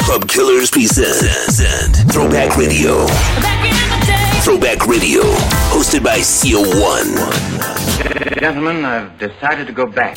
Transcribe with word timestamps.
Pub 0.00 0.26
Killers 0.26 0.70
present 0.70 1.96
Throwback 2.10 2.56
Radio. 2.56 3.06
Throwback 4.40 4.86
Radio, 4.86 5.22
hosted 5.68 6.02
by 6.02 6.18
CO1. 6.18 7.14
Gentlemen, 8.40 8.86
I've 8.86 9.18
decided 9.18 9.66
to 9.66 9.72
go 9.74 9.86
back. 9.86 10.16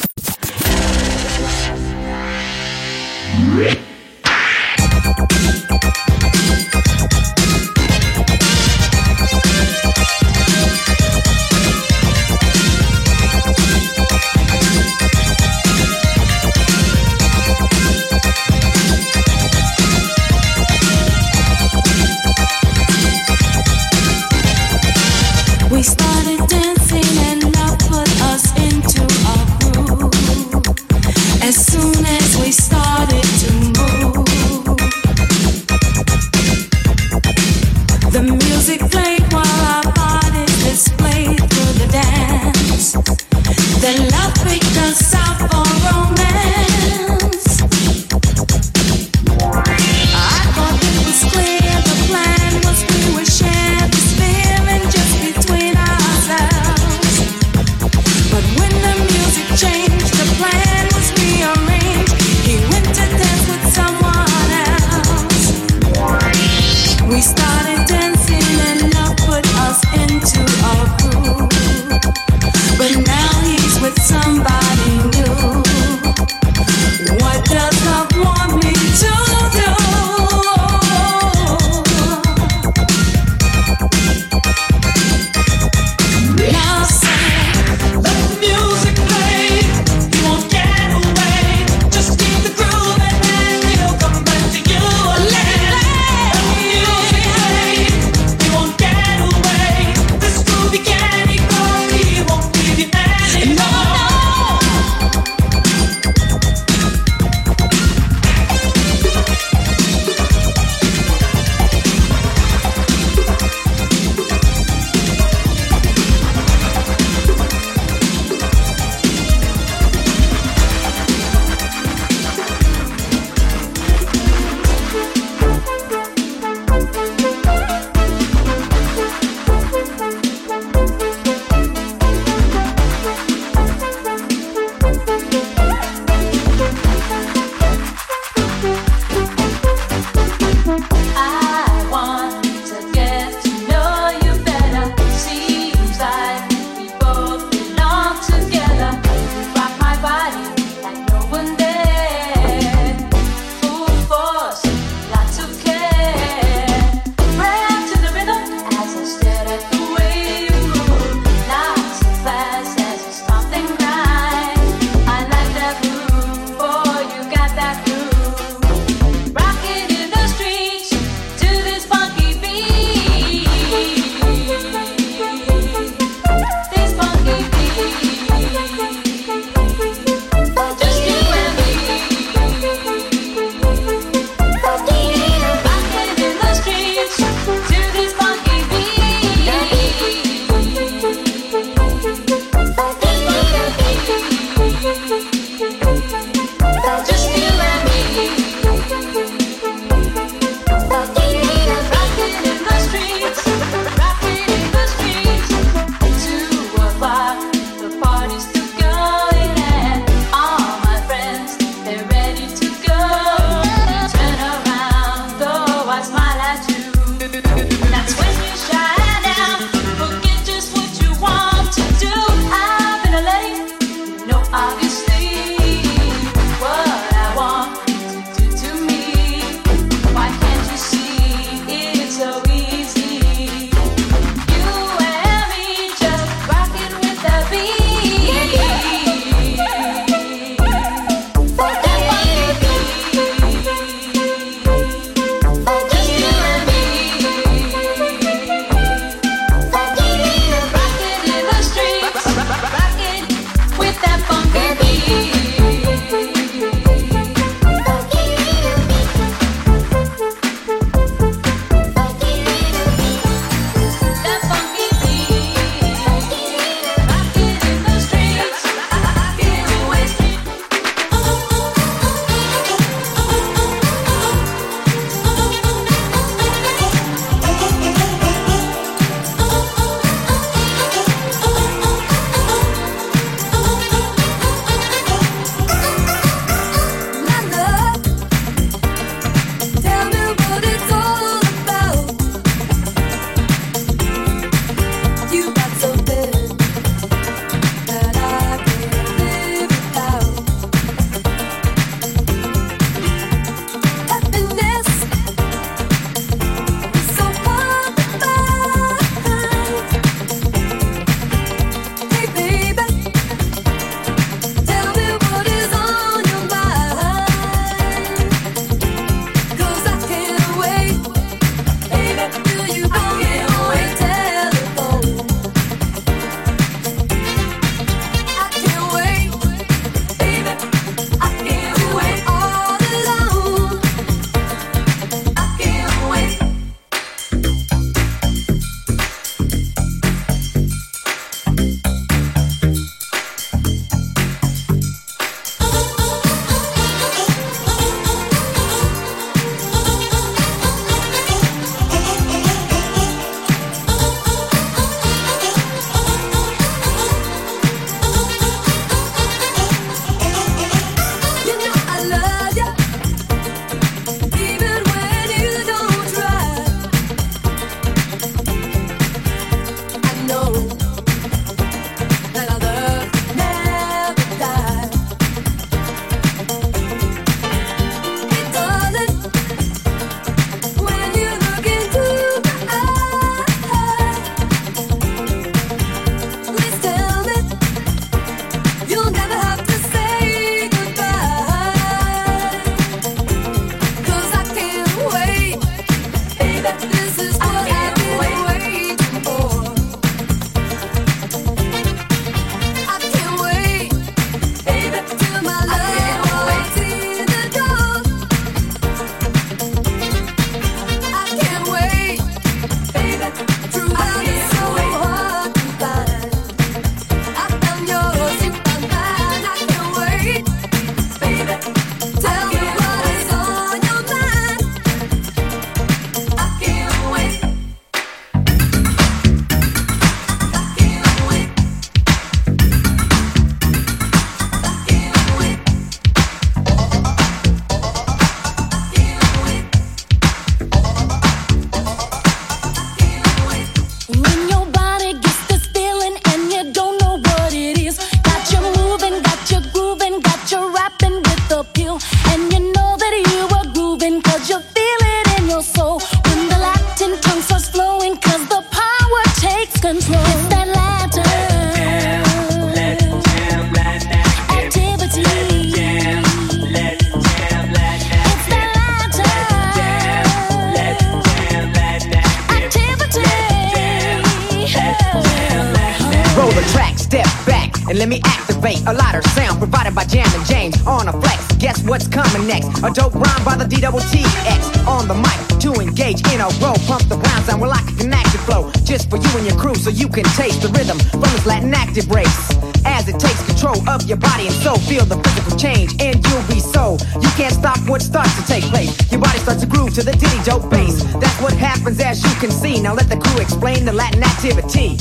And 477.96 478.02
let 478.02 478.10
me 478.10 478.20
activate 478.26 478.84
a 478.88 478.94
lighter 478.94 479.22
sound 479.30 479.58
provided 479.58 479.96
by 479.96 480.04
Jam 480.04 480.28
and 480.36 480.46
James 480.46 480.76
on 480.86 481.08
a 481.08 481.14
flex. 481.14 481.48
Guess 481.64 481.82
what's 481.88 482.10
coming 482.10 482.46
next? 482.46 482.84
A 482.84 482.92
dope 482.92 483.16
rhyme 483.16 483.44
by 483.46 483.56
the 483.56 483.64
D-double-T-X 483.64 484.84
on 484.84 485.08
the 485.08 485.16
mic 485.16 485.40
to 485.64 485.72
engage 485.80 486.20
in 486.28 486.42
a 486.44 486.52
row. 486.60 486.76
Pump 486.92 487.08
the 487.08 487.16
brown 487.16 487.42
sound 487.48 487.62
with 487.62 487.72
like 487.72 487.88
a 487.88 487.96
connected 487.96 488.42
flow. 488.44 488.70
Just 488.84 489.10
for 489.10 489.16
you 489.16 489.32
and 489.40 489.48
your 489.48 489.56
crew 489.56 489.76
so 489.76 489.90
you 489.92 490.10
can 490.10 490.26
taste 490.36 490.62
the 490.62 490.68
rhythm 490.76 491.00
from 491.00 491.22
this 491.22 491.46
Latin 491.46 491.74
active 491.74 492.12
race. 492.12 492.52
As 492.84 493.08
it 493.08 493.18
takes 493.18 493.40
control 493.48 493.80
of 493.88 494.04
your 494.12 494.18
body 494.18 494.48
and 494.48 494.56
soul, 494.60 494.76
feel 494.76 495.06
the 495.06 495.16
physical 495.16 495.56
change 495.56 495.96
and 496.04 496.20
you'll 496.28 496.48
be 496.52 496.60
so. 496.60 496.98
You 497.16 497.32
can't 497.40 497.56
stop 497.56 497.80
what 497.88 498.02
starts 498.02 498.36
to 498.36 498.44
take 498.46 498.66
place. 498.66 498.92
Your 499.10 499.22
body 499.22 499.40
starts 499.40 499.62
to 499.62 499.68
groove 499.68 499.94
to 499.96 500.04
the 500.04 500.12
ditty 500.12 500.44
dope 500.44 500.70
bass. 500.70 501.00
That's 501.16 501.40
what 501.40 501.54
happens 501.54 502.02
as 502.02 502.22
you 502.22 502.36
can 502.44 502.52
see. 502.52 502.82
Now 502.82 502.94
let 502.94 503.08
the 503.08 503.16
crew 503.16 503.40
explain 503.40 503.86
the 503.86 503.94
Latin 503.94 504.22
activity. 504.22 505.00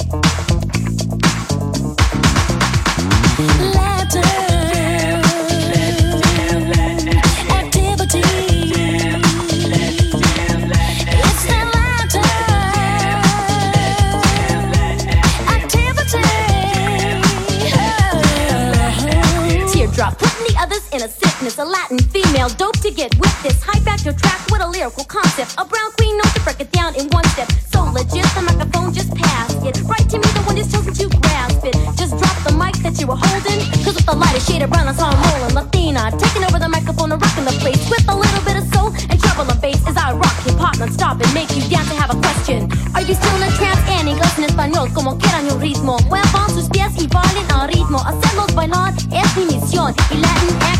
Sickness, 21.55 21.59
a 21.59 21.65
Latin 21.65 21.99
female 22.11 22.49
dope 22.49 22.79
to 22.81 22.91
get 22.91 23.15
with 23.19 23.43
this 23.43 23.63
high 23.63 23.81
factor 23.81 24.13
track 24.13 24.41
with 24.51 24.61
a 24.61 24.69
lyrical 24.69 25.05
concept. 25.05 25.55
A 25.59 25.65
brown 25.65 25.91
queen 25.97 26.17
knows 26.17 26.33
to 26.35 26.41
break 26.41 26.61
it 26.61 26.71
down 26.73 26.95
in 26.95 27.09
one 27.09 27.25
step. 27.29 27.51
So 27.73 27.85
legit, 27.85 28.27
the 28.35 28.43
microphone 28.43 28.93
just 28.93 29.15
passed 29.15 29.65
it. 29.65 29.81
Right 29.83 30.09
to 30.11 30.19
me, 30.19 30.29
the 30.35 30.43
one 30.47 30.57
just 30.57 30.73
chosen 30.73 30.95
to 30.95 31.09
grasp 31.21 31.65
it. 31.65 31.75
Just 31.97 32.17
drop 32.19 32.37
the 32.45 32.53
mic 32.53 32.75
that 32.83 33.01
you 33.01 33.07
were 33.07 33.19
holding. 33.19 33.61
Cause 33.85 33.95
with 33.95 34.07
the 34.07 34.17
lighter 34.17 34.41
shade 34.41 34.63
of 34.63 34.71
brown, 34.71 34.89
I 34.89 34.93
saw 34.93 35.11
rolling. 35.11 35.55
Latina, 35.55 36.11
taking 36.19 36.45
over 36.45 36.59
the 36.59 36.69
microphone 36.69 37.13
and 37.13 37.21
rocking 37.21 37.45
the 37.45 37.57
place. 37.63 37.81
With 37.91 38.05
a 38.09 38.15
little 38.15 38.43
bit 38.45 38.57
of 38.57 38.65
soul 38.75 38.91
and 39.11 39.19
trouble 39.21 39.51
and 39.51 39.61
bass 39.61 39.81
as 39.87 39.97
I 39.97 40.13
rock 40.13 40.37
hip 40.45 40.59
hop 40.59 40.79
non-stop 40.79 41.21
and 41.21 41.33
make 41.35 41.51
you 41.57 41.63
dance 41.69 41.89
to 41.91 41.97
have 41.97 42.11
a 42.11 42.19
question. 42.19 42.71
Are 42.95 43.03
you 43.03 43.15
still 43.15 43.35
in 43.37 43.49
a 43.49 43.53
trance 43.57 43.83
and 43.99 44.09
inglés 44.09 44.39
en 44.39 44.45
español 44.45 44.93
como 44.93 45.19
quieran 45.19 45.51
un 45.51 45.61
ritmo? 45.61 45.99
Muevan 46.09 46.51
sus 46.51 46.69
pies 46.71 46.93
y 46.99 47.07
bailen 47.07 47.51
al 47.53 47.69
ritmo. 47.69 47.99
Hacerlos 47.99 48.55
bailar 48.55 48.95
es 49.11 49.29
mi 49.37 49.45
misión. 49.47 49.95
Y 50.11 50.17
Latin 50.19 50.74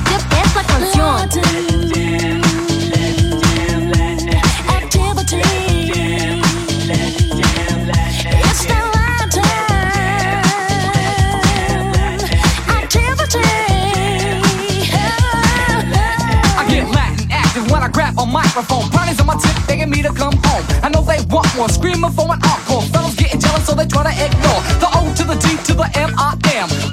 microphone. 18.35 18.85
On 19.21 19.27
my 19.27 19.37
tip, 19.37 19.67
begging 19.67 19.91
me 19.91 20.03
to 20.03 20.13
come 20.13 20.35
home. 20.45 20.65
I 20.83 20.89
know 20.89 21.03
they 21.03 21.21
want 21.33 21.47
more, 21.57 21.69
screaming 21.69 22.11
for 22.11 22.25
an 22.33 22.41
encore. 22.43 22.83
Fellas 22.91 23.15
getting 23.15 23.41
jealous, 23.41 23.67
so 23.67 23.75
they 23.75 23.87
try 23.87 24.03
to 24.03 24.15
ignore. 24.25 24.61
The 24.83 24.89
O 24.95 25.15
to 25.15 25.25
the 25.25 25.37
D 25.37 25.57
to 25.69 25.75
the 25.75 25.89
M 25.99 26.15
I 26.19 26.37
am. 26.55 26.84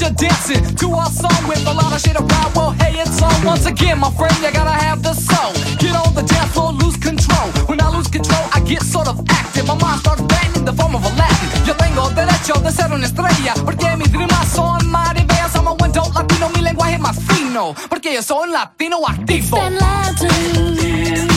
Bam, 0.00 0.14
we 0.14 0.20
got 0.20 0.20
you 0.20 0.28
dancing 0.28 0.76
to 0.76 0.94
our 0.94 1.10
song 1.10 1.48
with 1.48 1.66
a 1.66 1.72
lot 1.72 1.92
of 1.92 2.00
shit 2.00 2.16
around. 2.16 2.54
Well, 2.54 2.70
hey, 2.70 3.00
it's 3.00 3.22
on 3.22 3.44
once 3.44 3.66
again, 3.66 3.98
my 3.98 4.10
friend. 4.10 4.34
You 4.42 4.52
gotta 4.52 4.70
have 4.70 5.02
the 5.02 5.14
soul. 5.14 5.52
Get 5.78 5.94
on 5.94 6.14
the 6.14 6.22
dance 6.22 6.52
floor, 6.52 6.72
lose 6.72 6.96
control. 6.96 7.48
When 7.66 7.80
I 7.80 7.88
lose 7.90 8.08
control, 8.08 8.42
I 8.52 8.60
get 8.60 8.82
sort 8.82 9.08
of 9.08 9.20
active. 9.30 9.66
My 9.66 9.74
mind 9.74 10.00
starts 10.00 10.22
banging 10.22 10.64
the 10.64 10.72
form 10.72 10.94
of 10.94 11.04
a 11.04 11.10
Latin. 11.16 11.66
Yo 11.66 11.74
tengo 11.74 12.08
derecho 12.10 12.54
de 12.62 12.72
ser 12.72 12.92
una 12.92 13.06
estrella, 13.06 13.54
porque 13.64 13.96
mis 13.96 14.12
rimas 14.12 14.48
son 14.48 14.88
maribeas. 14.90 15.54
I'm 15.56 15.68
a 15.68 15.74
buen 15.74 15.92
dope 15.92 16.14
latino, 16.14 16.48
mi 16.50 16.62
lenguaje 16.62 16.98
más 16.98 17.16
fino, 17.28 17.74
porque 17.88 18.14
yo 18.14 18.22
soy 18.22 18.48
un 18.48 18.52
latino 18.52 18.98
activo. 19.06 19.58
Us 19.58 21.29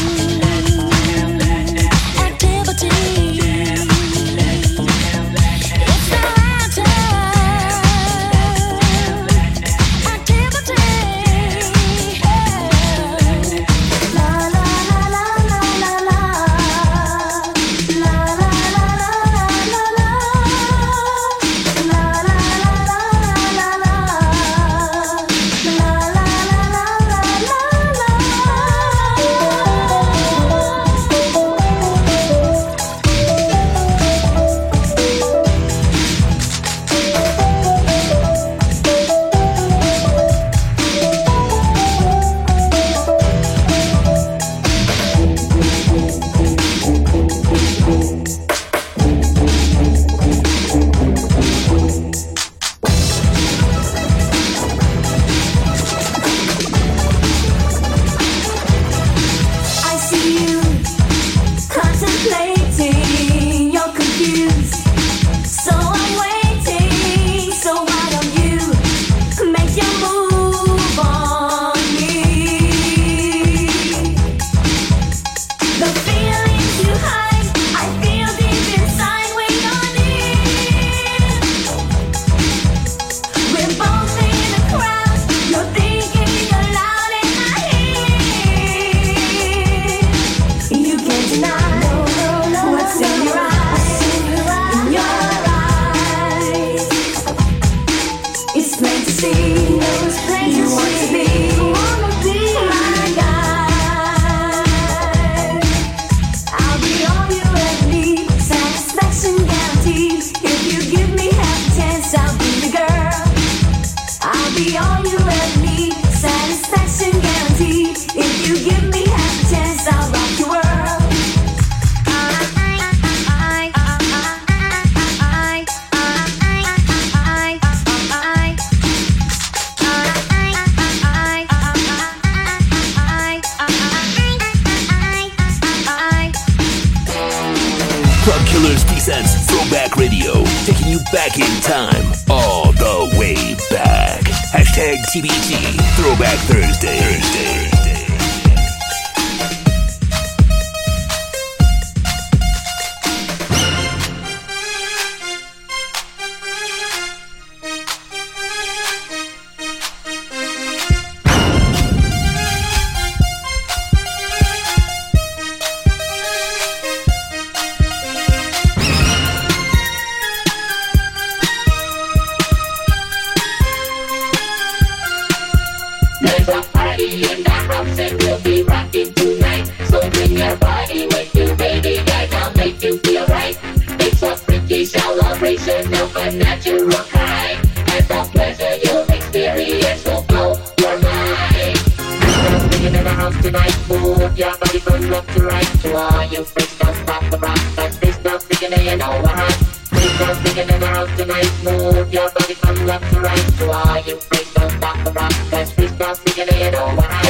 Move 201.64 202.14
your 202.14 202.30
body 202.32 202.54
from 202.56 202.76
left 202.86 203.14
to 203.14 203.20
right. 203.20 203.62
Are 203.62 204.00
you 204.00 204.18
free? 204.18 204.46
Don't 204.54 204.72
stop 204.72 205.04
the 205.04 205.12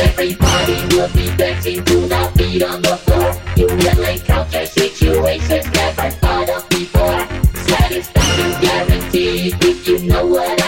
Everybody 0.03 0.95
will 0.95 1.09
be 1.13 1.35
dancing 1.35 1.83
to 1.85 1.95
the 2.07 2.31
beat 2.35 2.63
on 2.63 2.81
the 2.81 2.97
floor. 2.97 3.33
You 3.55 3.67
never 5.73 6.09
thought 6.11 6.49
of 6.49 6.69
before. 6.69 7.27
Guaranteed 8.61 9.55
if 9.63 9.87
you 9.87 9.99
know 10.07 10.25
what 10.25 10.62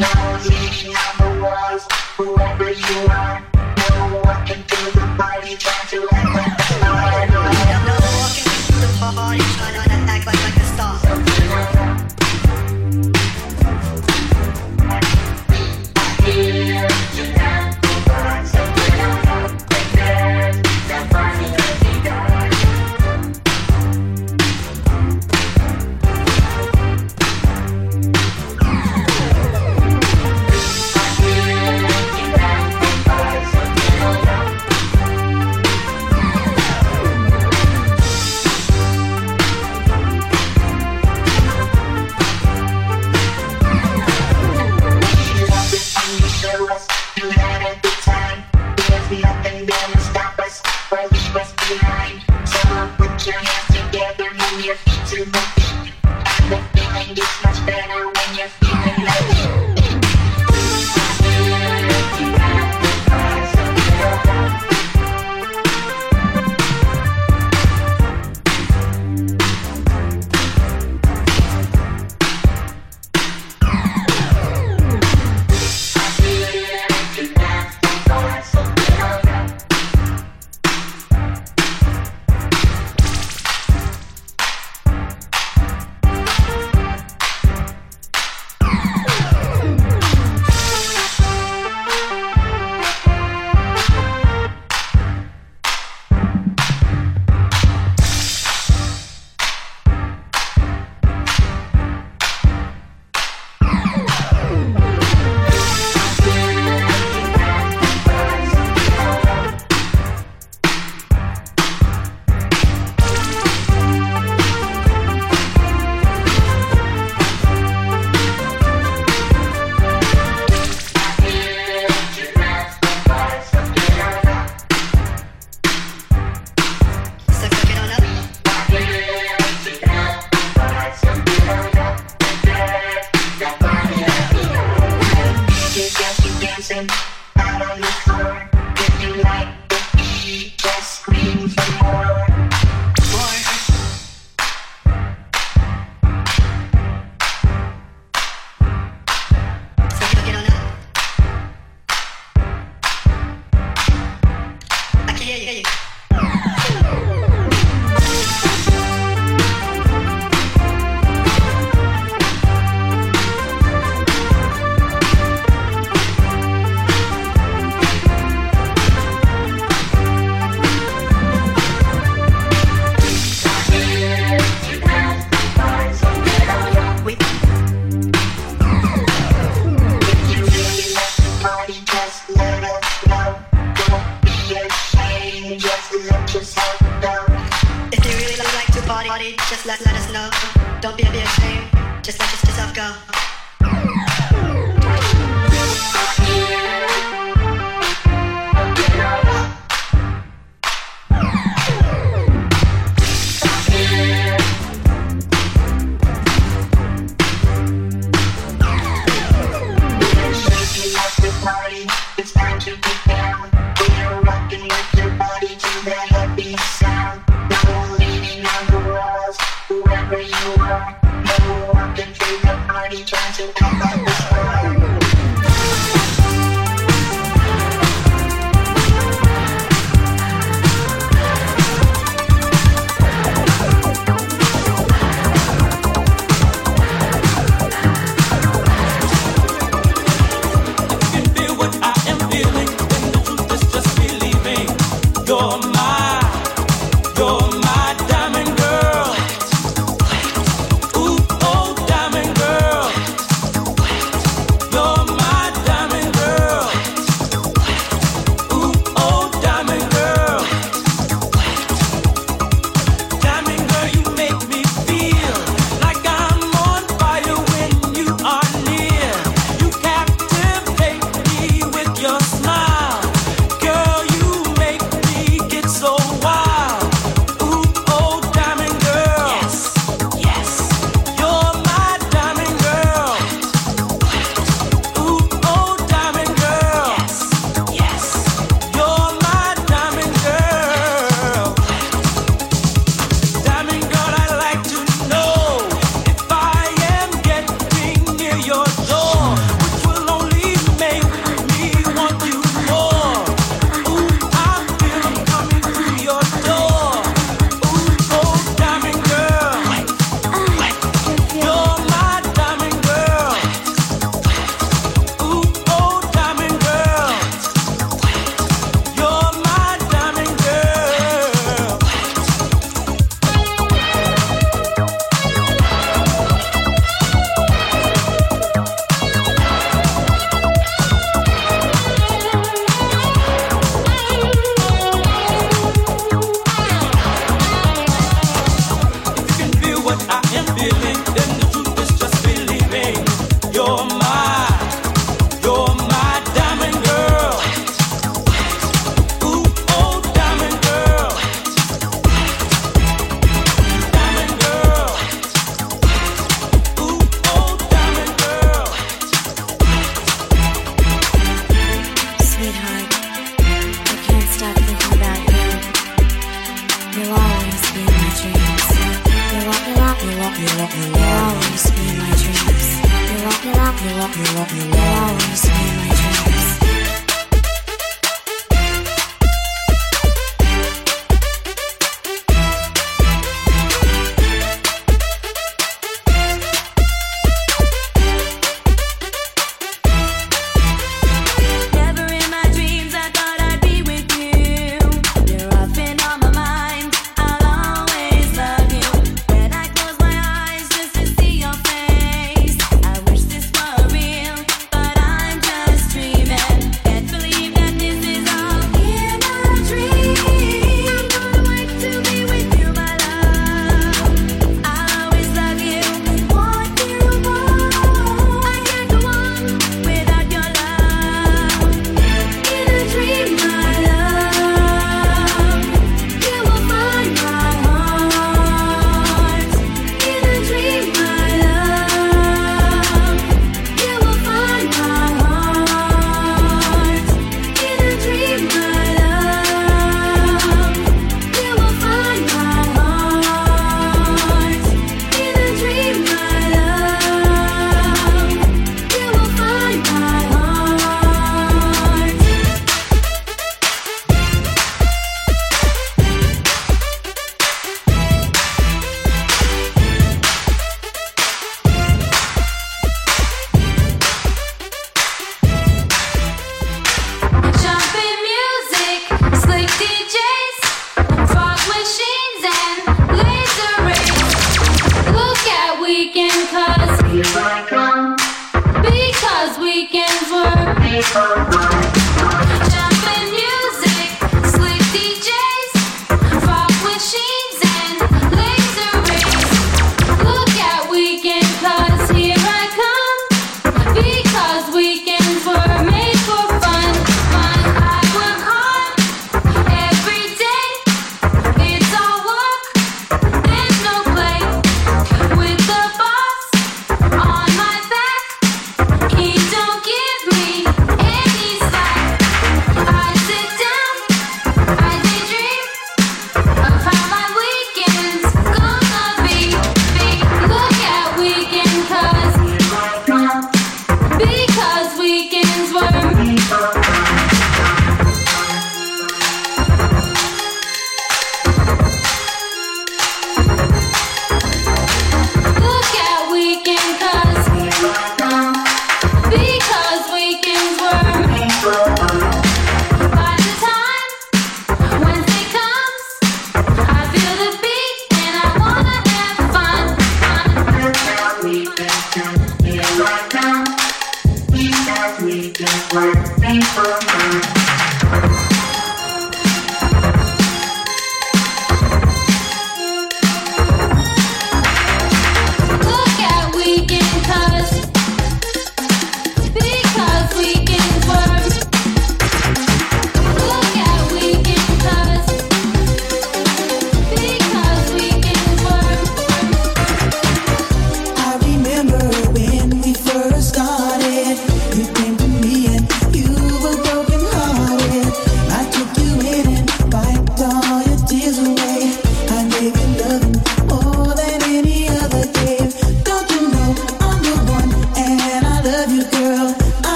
Now 0.00 0.38
leaning 0.44 0.96
on 0.96 1.16
the 1.18 1.42
walls, 1.42 1.86
whoever 2.16 2.70
you 2.70 3.08
are. 3.10 3.49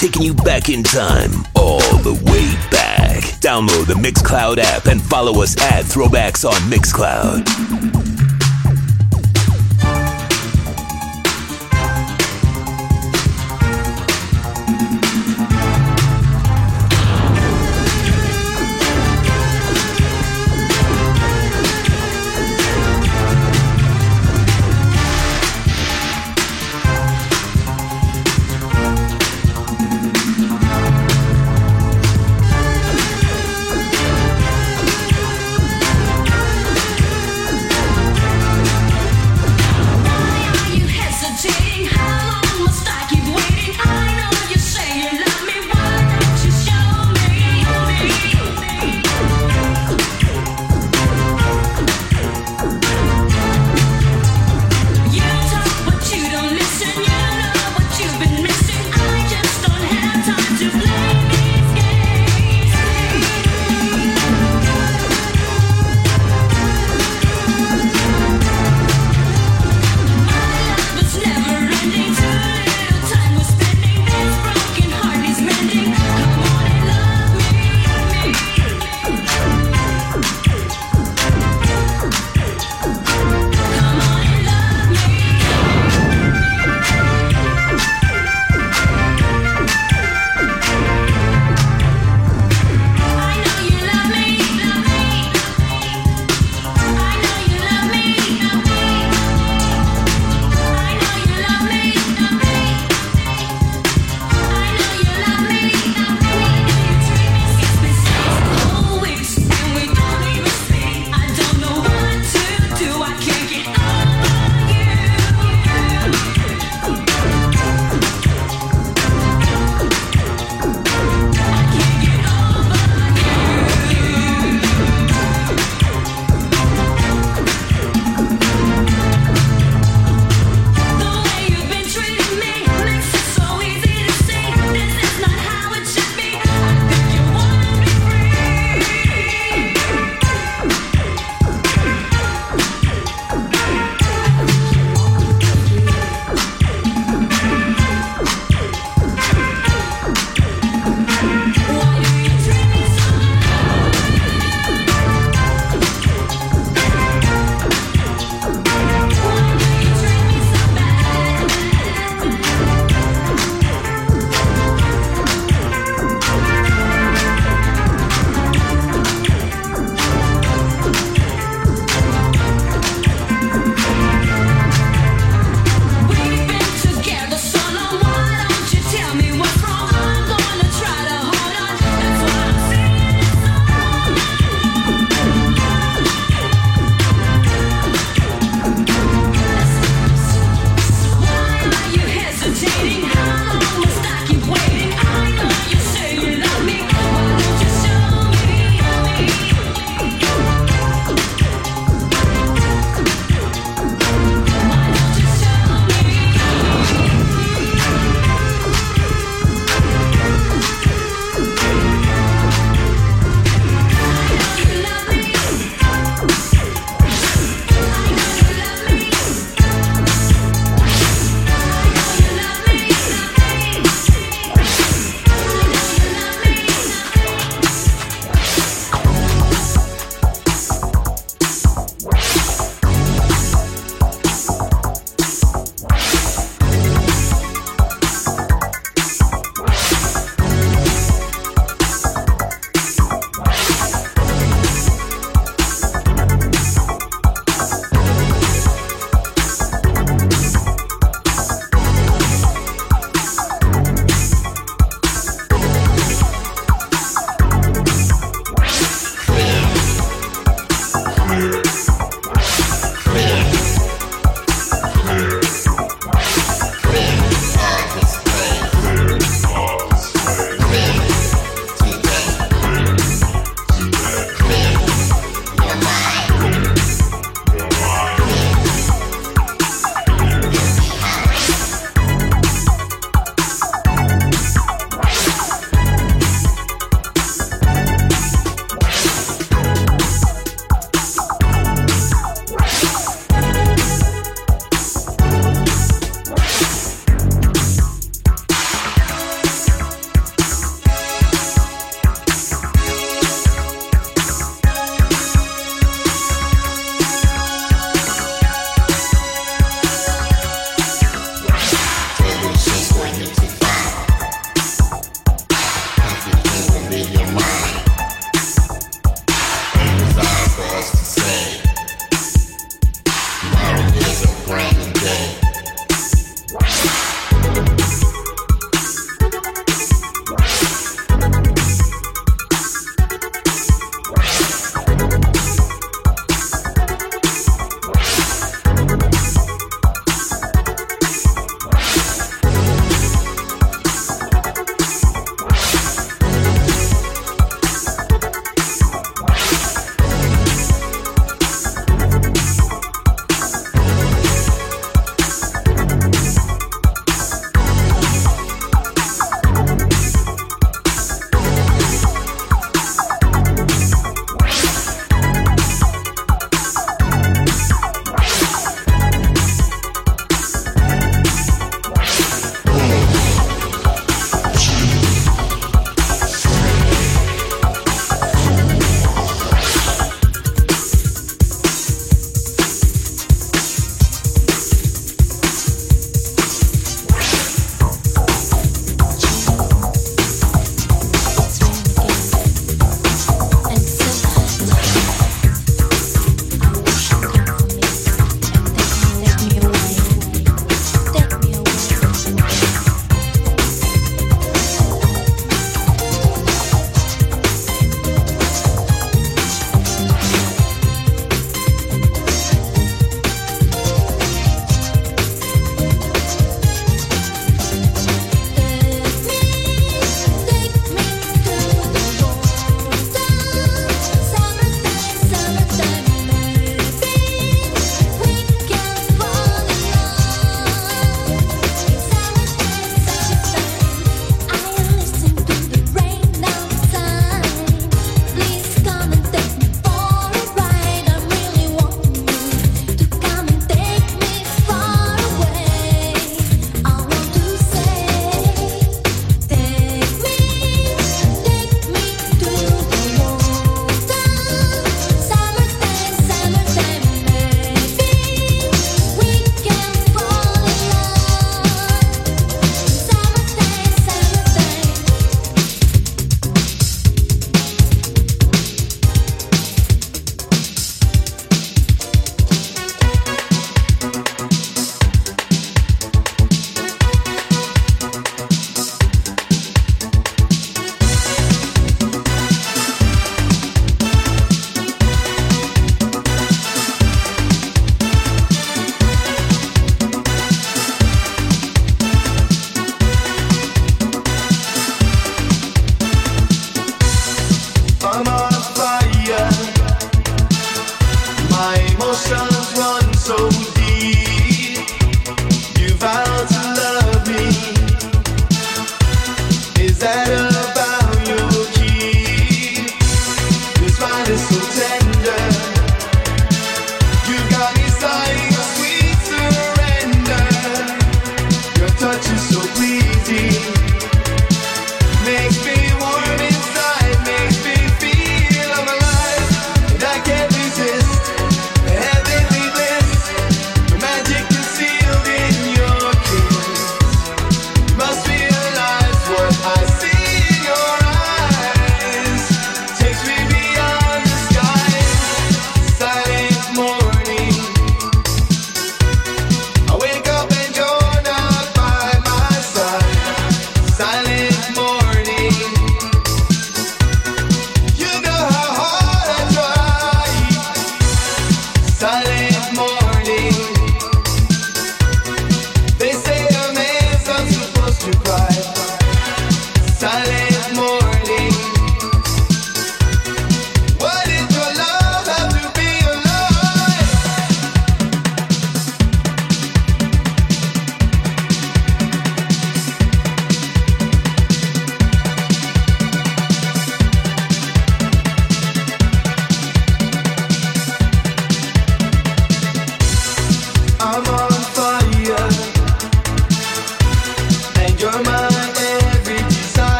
Taking 0.00 0.22
you 0.22 0.34
back 0.34 0.68
in 0.68 0.82
time, 0.82 1.30
all 1.54 1.78
the 1.98 2.14
way 2.24 2.70
back. 2.70 3.22
Download 3.40 3.86
the 3.86 3.94
Mixcloud 3.94 4.58
app 4.58 4.86
and 4.86 5.00
follow 5.00 5.42
us 5.42 5.60
at 5.60 5.84
Throwbacks 5.84 6.48
on 6.48 6.54
Mixcloud. 6.70 8.03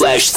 Slash. 0.00 0.29